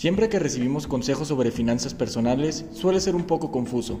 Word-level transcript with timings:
Siempre 0.00 0.30
que 0.30 0.38
recibimos 0.38 0.86
consejos 0.86 1.28
sobre 1.28 1.50
finanzas 1.50 1.92
personales 1.92 2.64
suele 2.72 3.00
ser 3.00 3.14
un 3.14 3.24
poco 3.24 3.50
confuso, 3.50 4.00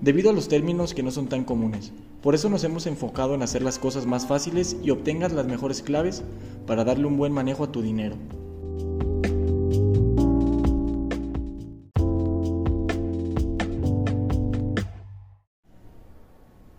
debido 0.00 0.30
a 0.30 0.32
los 0.32 0.46
términos 0.46 0.94
que 0.94 1.02
no 1.02 1.10
son 1.10 1.26
tan 1.26 1.42
comunes. 1.42 1.92
Por 2.22 2.36
eso 2.36 2.48
nos 2.48 2.62
hemos 2.62 2.86
enfocado 2.86 3.34
en 3.34 3.42
hacer 3.42 3.62
las 3.62 3.80
cosas 3.80 4.06
más 4.06 4.28
fáciles 4.28 4.76
y 4.80 4.90
obtengas 4.90 5.32
las 5.32 5.48
mejores 5.48 5.82
claves 5.82 6.22
para 6.68 6.84
darle 6.84 7.06
un 7.06 7.16
buen 7.16 7.32
manejo 7.32 7.64
a 7.64 7.72
tu 7.72 7.82
dinero. 7.82 8.14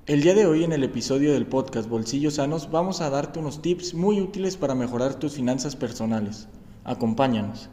El 0.05 0.21
día 0.21 0.34
de 0.34 0.45
hoy 0.45 0.63
en 0.63 0.71
el 0.71 0.85
episodio 0.85 1.34
del 1.34 1.45
podcast 1.45 1.90
Bolsillos 1.90 2.35
Sanos 2.35 2.71
vamos 2.71 3.01
a 3.01 3.09
darte 3.09 3.38
unos 3.38 3.62
tips 3.62 3.93
muy 3.95 4.21
útiles 4.21 4.55
para 4.55 4.76
mejorar 4.76 5.15
tus 5.15 5.34
finanzas 5.34 5.76
personales. 5.76 6.48
Acompáñanos. 6.85 7.70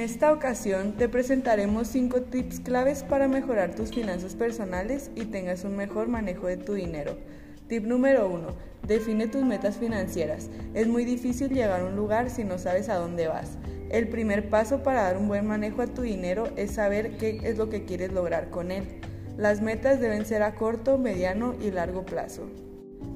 Esta 0.00 0.32
ocasión 0.32 0.92
te 0.92 1.10
presentaremos 1.10 1.88
5 1.88 2.22
tips 2.22 2.60
claves 2.60 3.02
para 3.02 3.28
mejorar 3.28 3.74
tus 3.74 3.90
finanzas 3.90 4.34
personales 4.34 5.10
y 5.14 5.26
tengas 5.26 5.64
un 5.64 5.76
mejor 5.76 6.08
manejo 6.08 6.46
de 6.46 6.56
tu 6.56 6.72
dinero. 6.72 7.18
Tip 7.68 7.84
número 7.84 8.26
1. 8.30 8.48
Define 8.86 9.28
tus 9.28 9.44
metas 9.44 9.76
financieras. 9.76 10.48
Es 10.72 10.88
muy 10.88 11.04
difícil 11.04 11.50
llegar 11.50 11.82
a 11.82 11.84
un 11.84 11.96
lugar 11.96 12.30
si 12.30 12.44
no 12.44 12.56
sabes 12.56 12.88
a 12.88 12.94
dónde 12.94 13.28
vas. 13.28 13.58
El 13.90 14.08
primer 14.08 14.48
paso 14.48 14.82
para 14.82 15.02
dar 15.02 15.18
un 15.18 15.28
buen 15.28 15.46
manejo 15.46 15.82
a 15.82 15.86
tu 15.86 16.00
dinero 16.00 16.48
es 16.56 16.72
saber 16.72 17.18
qué 17.18 17.38
es 17.42 17.58
lo 17.58 17.68
que 17.68 17.84
quieres 17.84 18.10
lograr 18.10 18.48
con 18.48 18.70
él. 18.70 18.84
Las 19.36 19.60
metas 19.60 20.00
deben 20.00 20.24
ser 20.24 20.42
a 20.42 20.54
corto, 20.54 20.96
mediano 20.96 21.54
y 21.60 21.70
largo 21.72 22.06
plazo. 22.06 22.48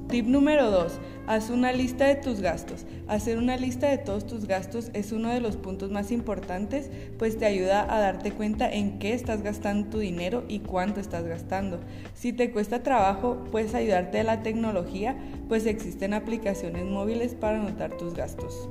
Tip 0.09 0.27
número 0.27 0.69
2. 0.69 0.99
Haz 1.25 1.49
una 1.49 1.71
lista 1.71 2.05
de 2.05 2.15
tus 2.15 2.39
gastos. 2.39 2.85
Hacer 3.07 3.39
una 3.39 3.57
lista 3.57 3.89
de 3.89 3.97
todos 3.97 4.27
tus 4.27 4.45
gastos 4.45 4.91
es 4.93 5.11
uno 5.11 5.29
de 5.29 5.41
los 5.41 5.57
puntos 5.57 5.89
más 5.89 6.11
importantes, 6.11 6.91
pues 7.17 7.39
te 7.39 7.45
ayuda 7.45 7.91
a 7.91 7.99
darte 7.99 8.31
cuenta 8.31 8.71
en 8.71 8.99
qué 8.99 9.13
estás 9.13 9.41
gastando 9.41 9.89
tu 9.89 9.97
dinero 9.97 10.43
y 10.47 10.59
cuánto 10.59 10.99
estás 10.99 11.25
gastando. 11.25 11.79
Si 12.13 12.33
te 12.33 12.51
cuesta 12.51 12.83
trabajo, 12.83 13.43
puedes 13.51 13.73
ayudarte 13.73 14.19
de 14.19 14.23
la 14.25 14.43
tecnología, 14.43 15.17
pues 15.49 15.65
existen 15.65 16.13
aplicaciones 16.13 16.85
móviles 16.85 17.33
para 17.33 17.59
anotar 17.59 17.97
tus 17.97 18.13
gastos. 18.13 18.69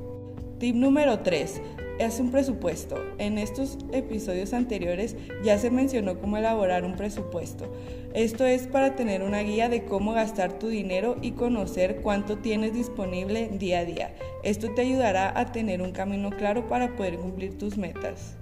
Tip 0.59 0.77
número 0.77 1.19
3. 1.19 1.61
Haz 2.01 2.21
un 2.21 2.31
presupuesto. 2.31 2.97
En 3.19 3.39
estos 3.39 3.77
episodios 3.93 4.53
anteriores 4.53 5.17
ya 5.45 5.59
se 5.59 5.71
mencionó 5.71 6.21
cómo 6.21 6.37
elaborar 6.37 6.85
un 6.85 6.95
presupuesto. 6.95 7.73
Esto 8.15 8.47
es 8.47 8.69
para 8.69 8.95
tener 8.95 9.23
una 9.23 9.41
guía 9.41 9.69
de 9.69 9.85
cómo 9.85 10.13
gastar 10.13 10.59
tu 10.59 10.69
dinero 10.69 11.17
y 11.23 11.33
conocer 11.33 12.03
cuánto 12.03 12.39
tienes 12.39 12.73
disponible 12.73 13.49
día 13.49 13.81
a 13.81 13.85
día. 13.85 14.15
Esto 14.45 14.73
te 14.75 14.83
ayudará 14.83 15.39
a 15.39 15.51
tener 15.51 15.83
un 15.83 15.93
camino 15.93 16.31
claro 16.31 16.69
para 16.69 16.95
poder 16.95 17.17
cumplir 17.17 17.59
tus 17.59 17.77
metas. 17.77 18.37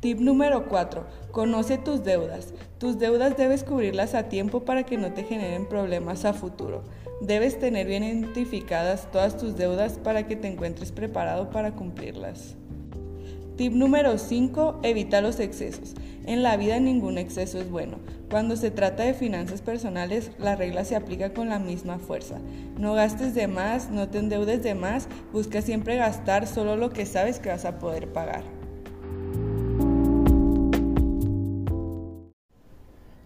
Tip 0.00 0.20
número 0.20 0.68
4. 0.68 1.06
Conoce 1.32 1.76
tus 1.76 2.04
deudas. 2.04 2.54
Tus 2.78 3.00
deudas 3.00 3.36
debes 3.36 3.64
cubrirlas 3.64 4.14
a 4.14 4.28
tiempo 4.28 4.64
para 4.64 4.84
que 4.84 4.96
no 4.96 5.12
te 5.12 5.24
generen 5.24 5.68
problemas 5.68 6.24
a 6.24 6.32
futuro. 6.32 6.84
Debes 7.20 7.58
tener 7.58 7.88
bien 7.88 8.04
identificadas 8.04 9.10
todas 9.10 9.36
tus 9.36 9.56
deudas 9.56 9.98
para 9.98 10.28
que 10.28 10.36
te 10.36 10.46
encuentres 10.46 10.92
preparado 10.92 11.50
para 11.50 11.72
cumplirlas. 11.72 12.54
Tip 13.56 13.72
número 13.72 14.18
5. 14.18 14.82
Evita 14.84 15.20
los 15.20 15.40
excesos. 15.40 15.94
En 16.26 16.44
la 16.44 16.56
vida 16.56 16.78
ningún 16.78 17.18
exceso 17.18 17.58
es 17.58 17.68
bueno. 17.68 17.98
Cuando 18.30 18.54
se 18.54 18.70
trata 18.70 19.02
de 19.02 19.14
finanzas 19.14 19.62
personales, 19.62 20.30
la 20.38 20.54
regla 20.54 20.84
se 20.84 20.94
aplica 20.94 21.34
con 21.34 21.48
la 21.48 21.58
misma 21.58 21.98
fuerza. 21.98 22.38
No 22.78 22.94
gastes 22.94 23.34
de 23.34 23.48
más, 23.48 23.90
no 23.90 24.08
te 24.08 24.18
endeudes 24.18 24.62
de 24.62 24.76
más, 24.76 25.08
busca 25.32 25.60
siempre 25.60 25.96
gastar 25.96 26.46
solo 26.46 26.76
lo 26.76 26.90
que 26.90 27.04
sabes 27.04 27.40
que 27.40 27.48
vas 27.48 27.64
a 27.64 27.80
poder 27.80 28.12
pagar. 28.12 28.57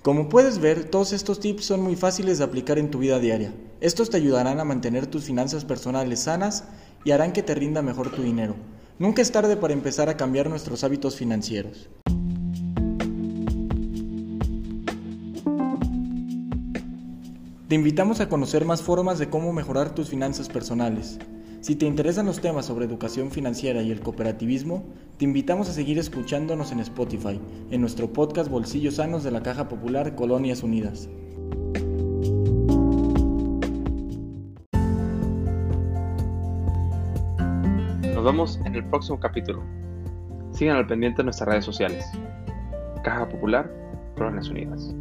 Como 0.02 0.28
puedes 0.28 0.58
ver, 0.58 0.82
todos 0.90 1.12
estos 1.12 1.38
tips 1.38 1.64
son 1.64 1.80
muy 1.80 1.94
fáciles 1.94 2.38
de 2.38 2.44
aplicar 2.44 2.76
en 2.76 2.90
tu 2.90 2.98
vida 2.98 3.20
diaria. 3.20 3.54
Estos 3.80 4.10
te 4.10 4.16
ayudarán 4.16 4.58
a 4.58 4.64
mantener 4.64 5.06
tus 5.06 5.22
finanzas 5.22 5.64
personales 5.64 6.22
sanas 6.22 6.64
y 7.04 7.12
harán 7.12 7.32
que 7.32 7.44
te 7.44 7.54
rinda 7.54 7.82
mejor 7.82 8.10
tu 8.10 8.20
dinero. 8.20 8.56
Nunca 8.98 9.22
es 9.22 9.30
tarde 9.30 9.56
para 9.56 9.74
empezar 9.74 10.08
a 10.08 10.16
cambiar 10.16 10.50
nuestros 10.50 10.82
hábitos 10.82 11.14
financieros. 11.14 11.88
Te 17.68 17.76
invitamos 17.76 18.18
a 18.18 18.28
conocer 18.28 18.64
más 18.64 18.82
formas 18.82 19.20
de 19.20 19.30
cómo 19.30 19.52
mejorar 19.52 19.94
tus 19.94 20.08
finanzas 20.08 20.48
personales. 20.48 21.20
Si 21.62 21.76
te 21.76 21.86
interesan 21.86 22.26
los 22.26 22.40
temas 22.40 22.66
sobre 22.66 22.86
educación 22.86 23.30
financiera 23.30 23.82
y 23.82 23.92
el 23.92 24.00
cooperativismo, 24.00 24.82
te 25.16 25.24
invitamos 25.24 25.68
a 25.68 25.72
seguir 25.72 25.96
escuchándonos 25.96 26.72
en 26.72 26.80
Spotify, 26.80 27.40
en 27.70 27.80
nuestro 27.80 28.12
podcast 28.12 28.50
Bolsillos 28.50 28.96
Sanos 28.96 29.22
de 29.22 29.30
la 29.30 29.44
Caja 29.44 29.68
Popular 29.68 30.16
Colonias 30.16 30.64
Unidas. 30.64 31.08
Nos 38.12 38.24
vemos 38.24 38.58
en 38.64 38.74
el 38.74 38.84
próximo 38.86 39.20
capítulo. 39.20 39.62
Sigan 40.50 40.78
al 40.78 40.88
pendiente 40.88 41.22
en 41.22 41.26
nuestras 41.26 41.48
redes 41.48 41.64
sociales. 41.64 42.04
Caja 43.04 43.28
Popular, 43.28 43.72
Colonias 44.16 44.48
Unidas. 44.48 44.92